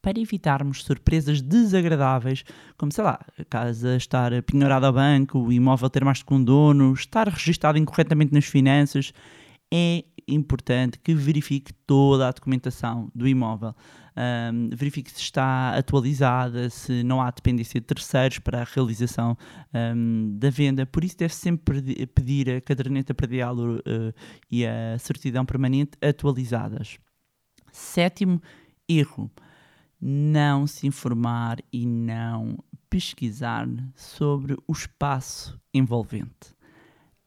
para 0.00 0.20
evitarmos 0.20 0.84
surpresas 0.84 1.42
desagradáveis, 1.42 2.44
como 2.76 2.92
sei 2.92 3.04
lá, 3.04 3.20
a 3.38 3.44
casa 3.44 3.96
estar 3.96 4.42
penhorada 4.42 4.86
ao 4.86 4.92
banco, 4.92 5.38
o 5.38 5.52
imóvel 5.52 5.90
ter 5.90 6.04
mais 6.04 6.22
que 6.22 6.32
um 6.32 6.42
dono, 6.42 6.92
estar 6.92 7.28
registado 7.28 7.78
incorretamente 7.78 8.32
nas 8.32 8.44
finanças, 8.44 9.12
é 9.72 10.04
importante 10.26 10.98
que 10.98 11.14
verifique 11.14 11.72
toda 11.86 12.28
a 12.28 12.32
documentação 12.32 13.10
do 13.14 13.26
imóvel. 13.26 13.74
Ahm, 14.20 14.70
verifique 14.74 15.12
se 15.12 15.20
está 15.20 15.76
atualizada, 15.76 16.68
se 16.70 17.04
não 17.04 17.22
há 17.22 17.30
dependência 17.30 17.78
de 17.80 17.86
terceiros 17.86 18.40
para 18.40 18.62
a 18.62 18.64
realização 18.64 19.38
ahm, 19.72 20.36
da 20.36 20.50
venda. 20.50 20.84
Por 20.84 21.04
isso, 21.04 21.16
deve 21.16 21.32
sempre 21.32 21.80
pedi- 21.80 22.06
pedir 22.06 22.50
a 22.50 22.60
caderneta 22.60 23.14
predial 23.14 23.56
eh, 23.86 24.12
e 24.50 24.66
a 24.66 24.98
certidão 24.98 25.46
permanente 25.46 25.92
atualizadas. 26.02 26.98
Sétimo 27.70 28.42
erro 28.88 29.30
não 30.00 30.66
se 30.66 30.86
informar 30.88 31.58
e 31.72 31.86
não 31.86 32.58
pesquisar 32.90 33.68
sobre 33.94 34.56
o 34.66 34.72
espaço 34.72 35.60
envolvente. 35.72 36.57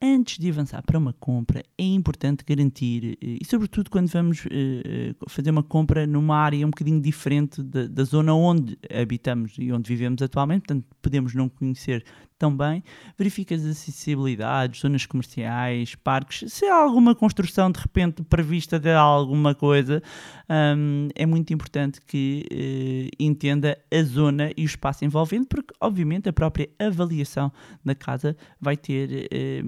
Antes 0.03 0.39
de 0.39 0.49
avançar 0.49 0.81
para 0.81 0.97
uma 0.97 1.13
compra, 1.13 1.63
é 1.77 1.83
importante 1.83 2.43
garantir, 2.43 3.19
eh, 3.21 3.37
e 3.39 3.45
sobretudo 3.45 3.91
quando 3.91 4.07
vamos 4.07 4.47
eh, 4.47 4.81
eh, 4.83 5.15
fazer 5.29 5.51
uma 5.51 5.61
compra 5.61 6.07
numa 6.07 6.37
área 6.37 6.65
um 6.65 6.71
bocadinho 6.71 6.99
diferente 6.99 7.61
da, 7.61 7.85
da 7.85 8.03
zona 8.03 8.33
onde 8.33 8.79
habitamos 8.91 9.53
e 9.59 9.71
onde 9.71 9.87
vivemos 9.87 10.19
atualmente, 10.23 10.61
portanto 10.61 10.87
podemos 11.03 11.35
não 11.35 11.47
conhecer 11.47 12.03
tão 12.41 12.57
bem, 12.57 12.83
verifique 13.15 13.53
as 13.53 13.63
acessibilidades, 13.63 14.81
zonas 14.81 15.05
comerciais, 15.05 15.93
parques, 15.93 16.51
se 16.51 16.65
há 16.65 16.75
alguma 16.75 17.13
construção 17.13 17.69
de 17.69 17.79
repente 17.79 18.23
prevista 18.23 18.79
de 18.79 18.91
alguma 18.91 19.53
coisa, 19.53 20.01
hum, 20.49 21.07
é 21.13 21.23
muito 21.27 21.53
importante 21.53 22.01
que 22.01 22.43
eh, 22.51 23.09
entenda 23.19 23.77
a 23.93 24.01
zona 24.01 24.49
e 24.57 24.63
o 24.63 24.65
espaço 24.65 25.05
envolvente, 25.05 25.45
porque 25.45 25.71
obviamente 25.79 26.29
a 26.29 26.33
própria 26.33 26.67
avaliação 26.79 27.51
da 27.85 27.93
casa 27.93 28.35
vai 28.59 28.75
ter, 28.75 29.27
eh, 29.31 29.61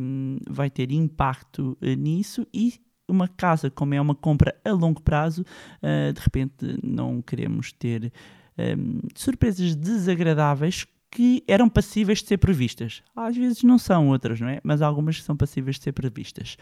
vai 0.49 0.71
ter 0.71 0.91
impacto 0.91 1.77
eh, 1.79 1.95
nisso 1.95 2.47
e 2.51 2.81
uma 3.07 3.27
casa, 3.27 3.69
como 3.69 3.93
é 3.93 4.01
uma 4.01 4.15
compra 4.15 4.55
a 4.65 4.71
longo 4.71 4.99
prazo, 4.99 5.45
eh, 5.79 6.11
de 6.11 6.21
repente 6.21 6.79
não 6.81 7.21
queremos 7.21 7.71
ter 7.71 8.11
hum, 8.57 8.99
surpresas 9.13 9.75
desagradáveis 9.75 10.87
que 11.13 11.43
eram 11.47 11.69
passíveis 11.69 12.23
de 12.23 12.27
ser 12.27 12.39
previstas. 12.39 13.03
Às 13.15 13.37
vezes 13.37 13.61
não 13.61 13.77
são 13.77 14.07
outras, 14.09 14.39
não 14.41 14.47
é? 14.49 14.59
Mas 14.63 14.81
algumas 14.81 15.21
são 15.21 15.37
passíveis 15.37 15.75
de 15.77 15.83
ser 15.83 15.91
previstas. 15.91 16.57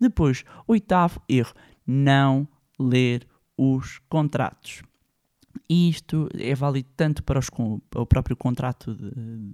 Depois, 0.00 0.44
oitavo 0.68 1.20
erro, 1.28 1.52
não 1.84 2.46
ler 2.78 3.26
os 3.56 3.98
contratos. 4.08 4.82
Isto 5.68 6.28
é 6.38 6.54
válido 6.54 6.88
tanto 6.96 7.24
para 7.24 7.40
os 7.40 7.50
con- 7.50 7.80
o 7.92 8.06
próprio 8.06 8.36
contrato 8.36 8.94
de- 8.94 9.10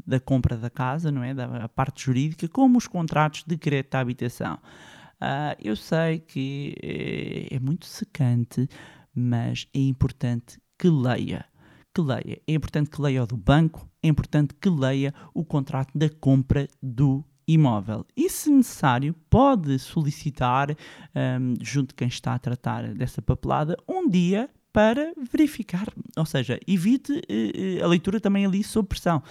da 0.07 0.21
compra 0.21 0.59
da 0.59 0.69
casa, 0.69 1.11
não 1.11 1.23
é? 1.25 1.33
Da 1.33 1.67
parte 1.69 2.05
jurídica, 2.05 2.47
como 2.47 2.77
os 2.77 2.87
contratos 2.87 3.45
de 3.47 3.57
crédito 3.57 3.95
à 3.95 4.01
habitação. 4.01 4.59
Ah, 5.19 5.57
eu 5.59 5.75
sei 5.75 6.19
que 6.19 6.75
é, 6.83 7.57
é 7.57 7.59
muito 7.59 7.87
secante, 7.87 8.69
mas 9.15 9.67
é 9.73 9.81
importante 9.81 10.59
que 10.79 10.91
leia. 10.91 11.47
Que 11.95 12.01
leia. 12.01 12.41
É 12.47 12.55
importante 12.55 12.91
que 12.91 13.01
leia 13.01 13.23
o 13.23 13.27
do 13.27 13.37
banco, 13.37 13.89
é 14.03 14.09
importante 14.09 14.55
que 14.55 14.69
leia 14.69 15.15
o 15.33 15.45
contrato 15.45 15.97
da 15.97 16.09
compra 16.09 16.69
do 16.83 17.25
imóvel. 17.47 18.05
E, 18.17 18.29
se 18.29 18.51
necessário, 18.51 19.15
pode 19.31 19.79
solicitar, 19.79 20.71
ahm, 21.15 21.55
junto 21.61 21.89
de 21.89 21.95
quem 21.95 22.09
está 22.09 22.35
a 22.35 22.39
tratar 22.39 22.95
dessa 22.95 23.23
papelada, 23.23 23.77
um 23.89 24.09
dia 24.09 24.51
para 24.73 25.13
verificar. 25.31 25.87
Ou 26.17 26.27
seja, 26.27 26.59
evite 26.67 27.23
eh, 27.29 27.81
a 27.81 27.87
leitura 27.87 28.19
também 28.19 28.45
ali 28.45 28.65
sob 28.65 28.89
pressão. 28.89 29.23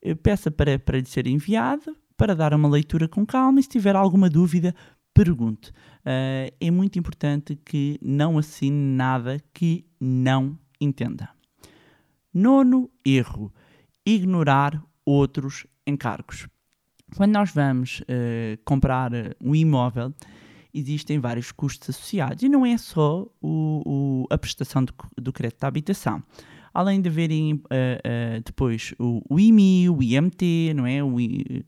Eh, 0.00 0.14
Peça 0.14 0.50
para, 0.50 0.78
para 0.78 0.98
lhe 0.98 1.04
ser 1.04 1.26
enviado, 1.26 1.94
para 2.16 2.34
dar 2.34 2.54
uma 2.54 2.68
leitura 2.68 3.06
com 3.06 3.26
calma 3.26 3.60
e 3.60 3.62
se 3.62 3.68
tiver 3.68 3.94
alguma 3.94 4.30
dúvida, 4.30 4.74
pergunte. 5.12 5.72
Ah, 6.06 6.50
é 6.58 6.70
muito 6.70 6.98
importante 6.98 7.54
que 7.54 7.98
não 8.00 8.38
assine 8.38 8.96
nada 8.96 9.38
que 9.52 9.84
não 10.00 10.58
entenda. 10.80 11.28
Nono 12.42 12.88
erro: 13.04 13.52
ignorar 14.06 14.80
outros 15.04 15.66
encargos. 15.86 16.46
Quando 17.16 17.32
nós 17.32 17.50
vamos 17.52 18.00
eh, 18.06 18.58
comprar 18.64 19.12
eh, 19.12 19.34
um 19.40 19.54
imóvel, 19.56 20.14
existem 20.72 21.18
vários 21.18 21.50
custos 21.50 21.90
associados 21.90 22.42
e 22.44 22.48
não 22.48 22.64
é 22.64 22.76
só 22.78 23.26
o- 23.40 23.82
o- 23.84 24.26
a 24.30 24.38
prestação 24.38 24.84
do, 24.84 24.94
do 25.20 25.32
crédito 25.32 25.60
da 25.60 25.68
habitação. 25.68 26.22
Além 26.78 27.00
de 27.00 27.08
haverem 27.08 27.60
eh, 27.70 28.00
eh, 28.04 28.42
depois 28.44 28.94
o, 29.00 29.20
o 29.28 29.40
IMI, 29.40 29.90
o 29.90 30.00
IMT, 30.00 30.74
não 30.76 30.86
é? 30.86 31.02
O 31.02 31.16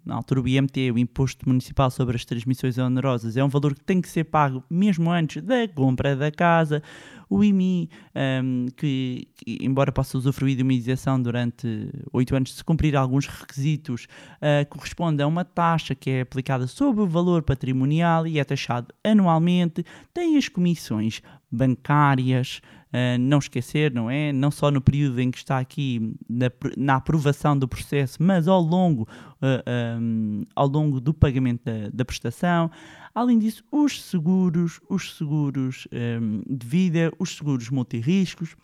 na 0.06 0.14
altura 0.14 0.40
o 0.40 0.46
IMT, 0.46 0.92
o 0.92 0.98
Imposto 1.00 1.48
Municipal 1.48 1.90
sobre 1.90 2.14
as 2.14 2.24
Transmissões 2.24 2.78
Onerosas, 2.78 3.36
é 3.36 3.42
um 3.42 3.48
valor 3.48 3.74
que 3.74 3.82
tem 3.82 4.00
que 4.00 4.08
ser 4.08 4.22
pago 4.22 4.62
mesmo 4.70 5.10
antes 5.10 5.42
da 5.42 5.66
compra 5.66 6.14
da 6.14 6.30
casa. 6.30 6.80
O 7.28 7.42
IMI, 7.42 7.90
ehm, 8.14 8.66
que, 8.76 9.26
que, 9.34 9.58
embora 9.60 9.90
possa 9.90 10.16
usufruir 10.16 10.56
de 10.56 10.62
uma 10.62 10.74
isenção 10.74 11.20
durante 11.20 11.90
oito 12.12 12.36
anos, 12.36 12.54
se 12.54 12.62
cumprir 12.62 12.94
alguns 12.94 13.26
requisitos, 13.26 14.06
eh, 14.40 14.64
corresponde 14.64 15.20
a 15.24 15.26
uma 15.26 15.44
taxa 15.44 15.92
que 15.92 16.08
é 16.08 16.20
aplicada 16.20 16.68
sobre 16.68 17.02
o 17.02 17.06
valor 17.08 17.42
patrimonial 17.42 18.28
e 18.28 18.38
é 18.38 18.44
taxado 18.44 18.94
anualmente. 19.02 19.84
Tem 20.14 20.36
as 20.36 20.48
comissões 20.48 21.20
bancárias, 21.50 22.60
eh, 22.92 23.18
não 23.18 23.38
esquecer, 23.38 23.92
não 23.92 24.10
é? 24.10 24.32
Não 24.32 24.50
só 24.50 24.70
no 24.70 24.80
período 24.80 25.20
em 25.20 25.30
que 25.30 25.38
está 25.38 25.58
aqui 25.58 26.14
na, 26.28 26.50
na 26.76 26.96
aprovação 26.96 27.56
do 27.56 27.68
processo, 27.68 28.18
mas 28.20 28.48
ao 28.48 28.60
longo, 28.60 29.06
eh, 29.40 29.62
ehm, 29.66 30.42
ao 30.54 30.66
longo 30.66 31.00
do 31.00 31.14
pagamento 31.14 31.64
da, 31.64 31.88
da 31.92 32.04
prestação. 32.04 32.70
Além 33.14 33.38
disso, 33.38 33.64
os 33.70 34.02
seguros, 34.02 34.80
os 34.88 35.16
seguros 35.16 35.86
ehm, 35.92 36.42
de 36.48 36.66
vida, 36.66 37.12
os 37.18 37.36
seguros 37.36 37.70
multirriscos, 37.70 38.56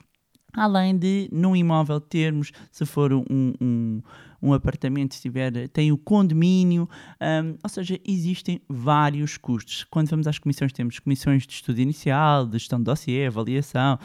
além 0.56 0.96
de 0.96 1.28
num 1.30 1.54
imóvel 1.54 2.00
termos, 2.00 2.50
se 2.72 2.86
for 2.86 3.12
um, 3.12 3.24
um, 3.30 4.02
um 4.42 4.52
apartamento, 4.52 5.14
se 5.14 5.20
tiver, 5.20 5.68
tem 5.68 5.92
o 5.92 5.98
condomínio, 5.98 6.88
hum, 7.20 7.56
ou 7.62 7.68
seja, 7.68 8.00
existem 8.04 8.60
vários 8.68 9.36
custos. 9.36 9.84
Quando 9.84 10.08
vamos 10.08 10.26
às 10.26 10.38
comissões, 10.38 10.72
temos 10.72 10.98
comissões 10.98 11.46
de 11.46 11.52
estudo 11.52 11.78
inicial, 11.78 12.46
de 12.46 12.58
gestão 12.58 12.78
de 12.78 12.84
dossiê, 12.86 13.26
avaliação, 13.26 13.98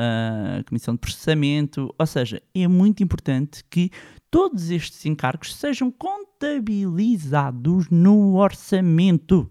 ah, 0.00 0.62
comissão 0.66 0.94
de 0.94 1.00
processamento, 1.00 1.92
ou 1.98 2.06
seja, 2.06 2.40
é 2.54 2.68
muito 2.68 3.02
importante 3.02 3.64
que 3.68 3.90
todos 4.30 4.70
estes 4.70 5.04
encargos 5.04 5.54
sejam 5.56 5.90
contabilizados 5.90 7.88
no 7.90 8.36
orçamento. 8.36 9.50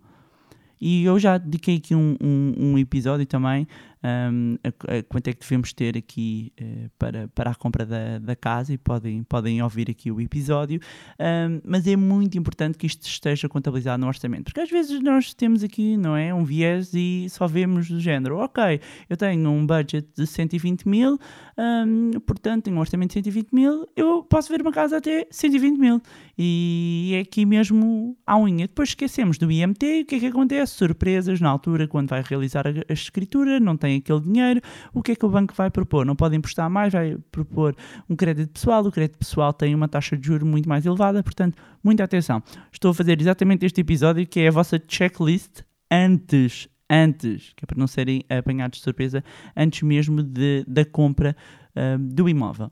E 0.79 1.03
eu 1.03 1.19
já 1.19 1.37
dediquei 1.37 1.77
aqui 1.77 1.93
um, 1.93 2.15
um, 2.21 2.53
um 2.57 2.77
episódio 2.77 3.25
também 3.25 3.67
um, 4.03 4.57
a, 4.63 4.97
a 4.97 5.03
quanto 5.03 5.27
é 5.27 5.33
que 5.33 5.39
devemos 5.41 5.73
ter 5.73 5.97
aqui 5.97 6.51
eh, 6.57 6.89
para, 6.97 7.27
para 7.29 7.51
a 7.51 7.55
compra 7.55 7.85
da, 7.85 8.19
da 8.19 8.35
casa 8.35 8.73
e 8.73 8.77
podem, 8.77 9.23
podem 9.23 9.61
ouvir 9.61 9.89
aqui 9.89 10.11
o 10.11 10.21
episódio. 10.21 10.79
Um, 11.19 11.61
mas 11.63 11.87
é 11.87 11.95
muito 11.95 12.37
importante 12.37 12.77
que 12.77 12.85
isto 12.85 13.07
esteja 13.07 13.49
contabilizado 13.49 14.01
no 14.01 14.07
orçamento, 14.07 14.45
porque 14.45 14.61
às 14.61 14.69
vezes 14.69 15.01
nós 15.01 15.33
temos 15.33 15.63
aqui, 15.63 15.97
não 15.97 16.15
é, 16.15 16.33
um 16.33 16.43
viés 16.43 16.93
e 16.93 17.27
só 17.29 17.47
vemos 17.47 17.89
do 17.89 17.99
género, 17.99 18.37
ok, 18.37 18.79
eu 19.09 19.17
tenho 19.17 19.49
um 19.49 19.65
budget 19.65 20.07
de 20.15 20.25
120 20.25 20.87
mil, 20.87 21.19
um, 21.57 22.11
portanto 22.25 22.65
tenho 22.65 22.77
um 22.77 22.79
orçamento 22.79 23.09
de 23.09 23.13
120 23.15 23.51
mil, 23.51 23.87
eu 23.95 24.23
posso 24.23 24.49
ver 24.49 24.61
uma 24.61 24.71
casa 24.71 24.97
até 24.97 25.27
120 25.29 25.77
mil. 25.77 26.01
E 26.37 27.13
é 27.15 27.19
aqui 27.21 27.45
mesmo 27.45 28.15
à 28.25 28.37
unha. 28.37 28.67
Depois 28.67 28.89
esquecemos 28.89 29.39
do 29.39 29.51
IMT 29.51 29.85
e 29.85 30.01
o 30.01 30.05
que 30.05 30.15
é 30.15 30.19
que 30.19 30.25
acontece? 30.27 30.73
Surpresas 30.73 31.41
na 31.41 31.49
altura, 31.49 31.87
quando 31.87 32.09
vai 32.09 32.21
realizar 32.21 32.67
a, 32.67 32.71
a 32.87 32.93
escritura, 32.93 33.59
não 33.59 33.75
tem 33.75 33.86
aquele 33.95 34.19
dinheiro. 34.19 34.61
O 34.93 35.01
que 35.01 35.13
é 35.13 35.15
que 35.15 35.25
o 35.25 35.29
banco 35.29 35.53
vai 35.55 35.69
propor? 35.69 36.05
Não 36.05 36.15
pode 36.15 36.35
emprestar 36.35 36.69
mais, 36.69 36.91
vai 36.91 37.17
propor 37.31 37.75
um 38.09 38.15
crédito 38.15 38.51
pessoal. 38.51 38.85
O 38.85 38.91
crédito 38.91 39.17
pessoal 39.17 39.53
tem 39.53 39.73
uma 39.73 39.87
taxa 39.87 40.17
de 40.17 40.27
juros 40.27 40.47
muito 40.47 40.67
mais 40.67 40.85
elevada, 40.85 41.23
portanto, 41.23 41.55
muita 41.83 42.03
atenção. 42.03 42.43
Estou 42.71 42.91
a 42.91 42.93
fazer 42.93 43.19
exatamente 43.21 43.65
este 43.65 43.79
episódio 43.79 44.27
que 44.27 44.41
é 44.41 44.49
a 44.49 44.51
vossa 44.51 44.81
checklist 44.85 45.61
antes 45.89 46.67
antes, 46.89 47.53
que 47.55 47.65
é 47.65 47.67
para 47.67 47.77
não 47.77 47.87
serem 47.87 48.23
apanhados 48.29 48.79
de 48.79 48.83
surpresa, 48.83 49.23
antes 49.55 49.81
mesmo 49.81 50.23
de, 50.23 50.63
da 50.67 50.85
compra 50.85 51.35
ah, 51.75 51.97
do 51.99 52.29
imóvel. 52.29 52.71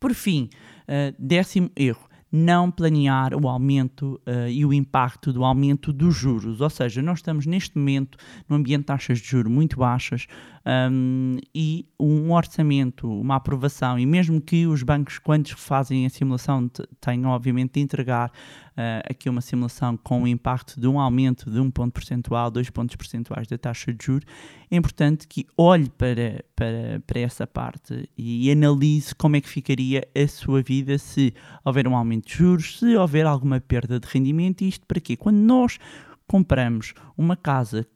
Por 0.00 0.14
fim, 0.14 0.48
ah, 0.88 1.14
décimo 1.18 1.70
erro, 1.76 2.08
não 2.36 2.68
planear 2.68 3.32
o 3.32 3.48
aumento 3.48 4.20
uh, 4.26 4.48
e 4.48 4.66
o 4.66 4.72
impacto 4.72 5.32
do 5.32 5.44
aumento 5.44 5.92
dos 5.92 6.16
juros. 6.16 6.60
Ou 6.60 6.68
seja, 6.68 7.00
nós 7.00 7.20
estamos 7.20 7.46
neste 7.46 7.78
momento 7.78 8.18
num 8.48 8.56
ambiente 8.56 8.80
de 8.80 8.86
taxas 8.86 9.20
de 9.20 9.28
juros 9.28 9.52
muito 9.52 9.78
baixas 9.78 10.26
um, 10.66 11.36
e 11.54 11.86
um 12.00 12.32
orçamento, 12.32 13.08
uma 13.08 13.36
aprovação, 13.36 13.98
e 13.98 14.06
mesmo 14.06 14.40
que 14.40 14.66
os 14.66 14.82
bancos, 14.82 15.18
quando 15.18 15.48
fazem 15.56 16.06
a 16.06 16.10
simulação, 16.10 16.70
tenham 17.00 17.30
obviamente 17.30 17.74
de 17.74 17.80
entregar 17.80 18.30
uh, 18.30 19.04
aqui 19.10 19.28
uma 19.28 19.42
simulação 19.42 19.96
com 19.96 20.22
o 20.22 20.28
impacto 20.28 20.80
de 20.80 20.86
um 20.86 20.98
aumento 20.98 21.50
de 21.50 21.60
um 21.60 21.70
ponto 21.70 21.92
percentual, 21.92 22.50
dois 22.50 22.70
pontos 22.70 22.96
percentuais 22.96 23.46
da 23.46 23.58
taxa 23.58 23.92
de 23.92 24.04
juros, 24.04 24.24
é 24.70 24.76
importante 24.76 25.28
que 25.28 25.46
olhe 25.56 25.90
para, 25.90 26.42
para, 26.56 27.02
para 27.06 27.20
essa 27.20 27.46
parte 27.46 28.08
e 28.16 28.50
analise 28.50 29.14
como 29.14 29.36
é 29.36 29.40
que 29.40 29.48
ficaria 29.48 30.08
a 30.16 30.26
sua 30.26 30.62
vida 30.62 30.96
se 30.96 31.34
houver 31.62 31.86
um 31.86 31.94
aumento 31.94 32.28
de 32.28 32.34
juros, 32.34 32.78
se 32.78 32.96
houver 32.96 33.26
alguma 33.26 33.60
perda 33.60 34.00
de 34.00 34.08
rendimento, 34.08 34.62
e 34.62 34.68
isto 34.68 34.86
para 34.86 35.00
quê? 35.00 35.16
Quando 35.16 35.36
nós 35.36 35.78
compramos 36.26 36.94
uma 37.16 37.36
casa 37.36 37.86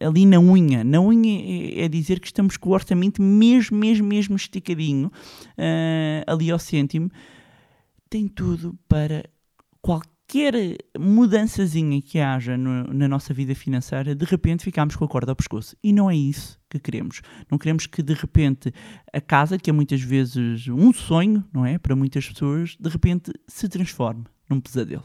ali 0.00 0.26
na 0.26 0.38
unha. 0.38 0.84
Na 0.84 1.00
unha 1.00 1.80
é, 1.80 1.84
é 1.84 1.88
dizer 1.88 2.20
que 2.20 2.26
estamos 2.26 2.56
com 2.56 2.70
o 2.70 2.72
orçamento 2.72 3.22
mesmo, 3.22 3.76
mesmo, 3.76 4.06
mesmo 4.06 4.36
esticadinho, 4.36 5.08
uh, 5.08 6.24
ali 6.26 6.50
ao 6.50 6.58
cêntimo. 6.58 7.10
Tem 8.08 8.28
tudo 8.28 8.78
para 8.88 9.24
qualquer 9.80 10.54
mudançazinha 10.98 12.00
que 12.00 12.18
haja 12.18 12.56
no, 12.56 12.84
na 12.84 13.08
nossa 13.08 13.34
vida 13.34 13.54
financeira, 13.54 14.14
de 14.14 14.24
repente 14.24 14.64
ficamos 14.64 14.96
com 14.96 15.04
a 15.04 15.08
corda 15.08 15.32
ao 15.32 15.36
pescoço. 15.36 15.76
E 15.82 15.92
não 15.92 16.10
é 16.10 16.16
isso 16.16 16.58
que 16.70 16.78
queremos. 16.78 17.20
Não 17.50 17.58
queremos 17.58 17.86
que 17.86 18.02
de 18.02 18.14
repente 18.14 18.72
a 19.12 19.20
casa, 19.20 19.58
que 19.58 19.68
é 19.68 19.72
muitas 19.72 20.00
vezes 20.00 20.68
um 20.68 20.92
sonho, 20.92 21.44
não 21.52 21.66
é? 21.66 21.78
Para 21.78 21.96
muitas 21.96 22.26
pessoas, 22.28 22.76
de 22.78 22.88
repente 22.88 23.32
se 23.46 23.68
transforme 23.68 24.24
num 24.48 24.60
pesadelo. 24.60 25.04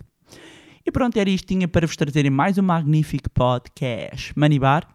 E 0.87 0.91
pronto, 0.91 1.17
era 1.17 1.29
isto 1.29 1.45
tinha 1.45 1.67
para 1.67 1.85
vos 1.85 1.97
trazerem 1.97 2.31
mais 2.31 2.57
um 2.57 2.61
magnífico 2.61 3.29
podcast 3.31 4.31
Money 4.39 4.57
Bar. 4.57 4.87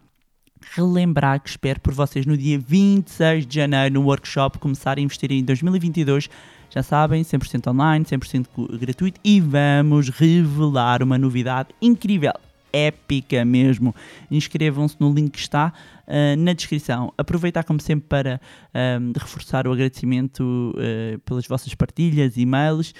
Relembrar 0.75 1.39
que 1.39 1.47
espero 1.47 1.79
por 1.79 1.93
vocês 1.93 2.25
no 2.25 2.35
dia 2.35 2.57
26 2.57 3.45
de 3.45 3.57
janeiro 3.57 3.93
no 3.93 4.01
workshop 4.01 4.57
começar 4.57 4.97
a 4.97 5.01
investir 5.01 5.31
em 5.31 5.43
2022. 5.43 6.31
Já 6.71 6.81
sabem, 6.81 7.21
100% 7.21 7.69
online, 7.69 8.03
100% 8.05 8.75
gratuito 8.79 9.21
e 9.23 9.39
vamos 9.39 10.09
revelar 10.09 11.03
uma 11.03 11.15
novidade 11.15 11.69
incrível 11.79 12.33
épica 12.73 13.45
mesmo. 13.45 13.93
Inscrevam-se 14.31 14.95
no 14.99 15.13
link 15.13 15.33
que 15.33 15.39
está 15.39 15.71
uh, 16.07 16.37
na 16.37 16.53
descrição. 16.53 17.13
Aproveitar, 17.17 17.63
como 17.63 17.79
sempre, 17.79 18.07
para 18.07 18.39
uh, 18.69 19.19
reforçar 19.19 19.67
o 19.67 19.71
agradecimento 19.71 20.73
uh, 20.75 21.19
pelas 21.19 21.47
vossas 21.47 21.73
partilhas, 21.75 22.37
e-mails, 22.37 22.93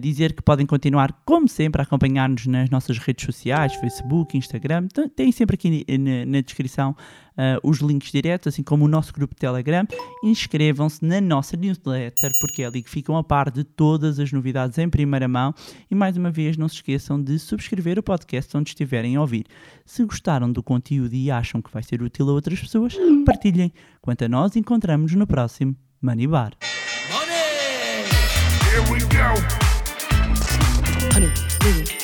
dizer 0.00 0.34
que 0.34 0.42
podem 0.42 0.66
continuar, 0.66 1.12
como 1.24 1.48
sempre, 1.48 1.80
a 1.80 1.84
acompanhar-nos 1.84 2.46
nas 2.46 2.70
nossas 2.70 2.98
redes 2.98 3.24
sociais, 3.24 3.74
Facebook, 3.74 4.36
Instagram. 4.36 4.86
Tem 5.16 5.32
sempre 5.32 5.54
aqui 5.54 5.84
na, 5.98 6.26
na 6.26 6.40
descrição 6.40 6.94
uh, 7.32 7.68
os 7.68 7.78
links 7.78 8.10
diretos, 8.10 8.48
assim 8.48 8.62
como 8.62 8.84
o 8.84 8.88
nosso 8.88 9.12
grupo 9.12 9.34
de 9.34 9.40
Telegram. 9.40 9.86
Inscrevam-se 10.22 11.04
na 11.04 11.20
nossa 11.20 11.56
newsletter, 11.56 12.30
porque 12.40 12.62
é 12.62 12.66
ali 12.66 12.82
que 12.82 12.90
ficam 12.90 13.16
a 13.16 13.24
par 13.24 13.50
de 13.50 13.64
todas 13.64 14.18
as 14.18 14.32
novidades 14.32 14.78
em 14.78 14.88
primeira 14.88 15.28
mão. 15.28 15.54
E 15.90 15.94
mais 15.94 16.16
uma 16.16 16.30
vez, 16.30 16.56
não 16.56 16.68
se 16.68 16.76
esqueçam 16.76 17.22
de 17.22 17.38
subscrever 17.38 17.98
o 17.98 18.02
podcast 18.02 18.56
onde 18.56 18.70
estiverem 18.70 19.16
a 19.16 19.20
ouvir. 19.20 19.46
Se 19.84 20.04
gostaram 20.04 20.50
do 20.50 20.62
conteúdo 20.62 21.14
e 21.14 21.30
acham 21.30 21.60
que 21.60 21.72
vai 21.72 21.82
ser 21.82 22.02
útil 22.02 22.28
a 22.28 22.32
outras 22.42 22.60
pessoas, 22.60 22.94
partilhem. 23.24 23.72
Quanto 24.00 24.24
a 24.24 24.28
nós, 24.28 24.56
encontramos 24.56 25.12
no 25.14 25.26
próximo 25.26 25.76
Money 26.00 26.26
Bar. 26.26 26.52
Here 28.68 28.82
we 28.90 29.00
go. 29.00 29.32
Honey, 31.14 32.01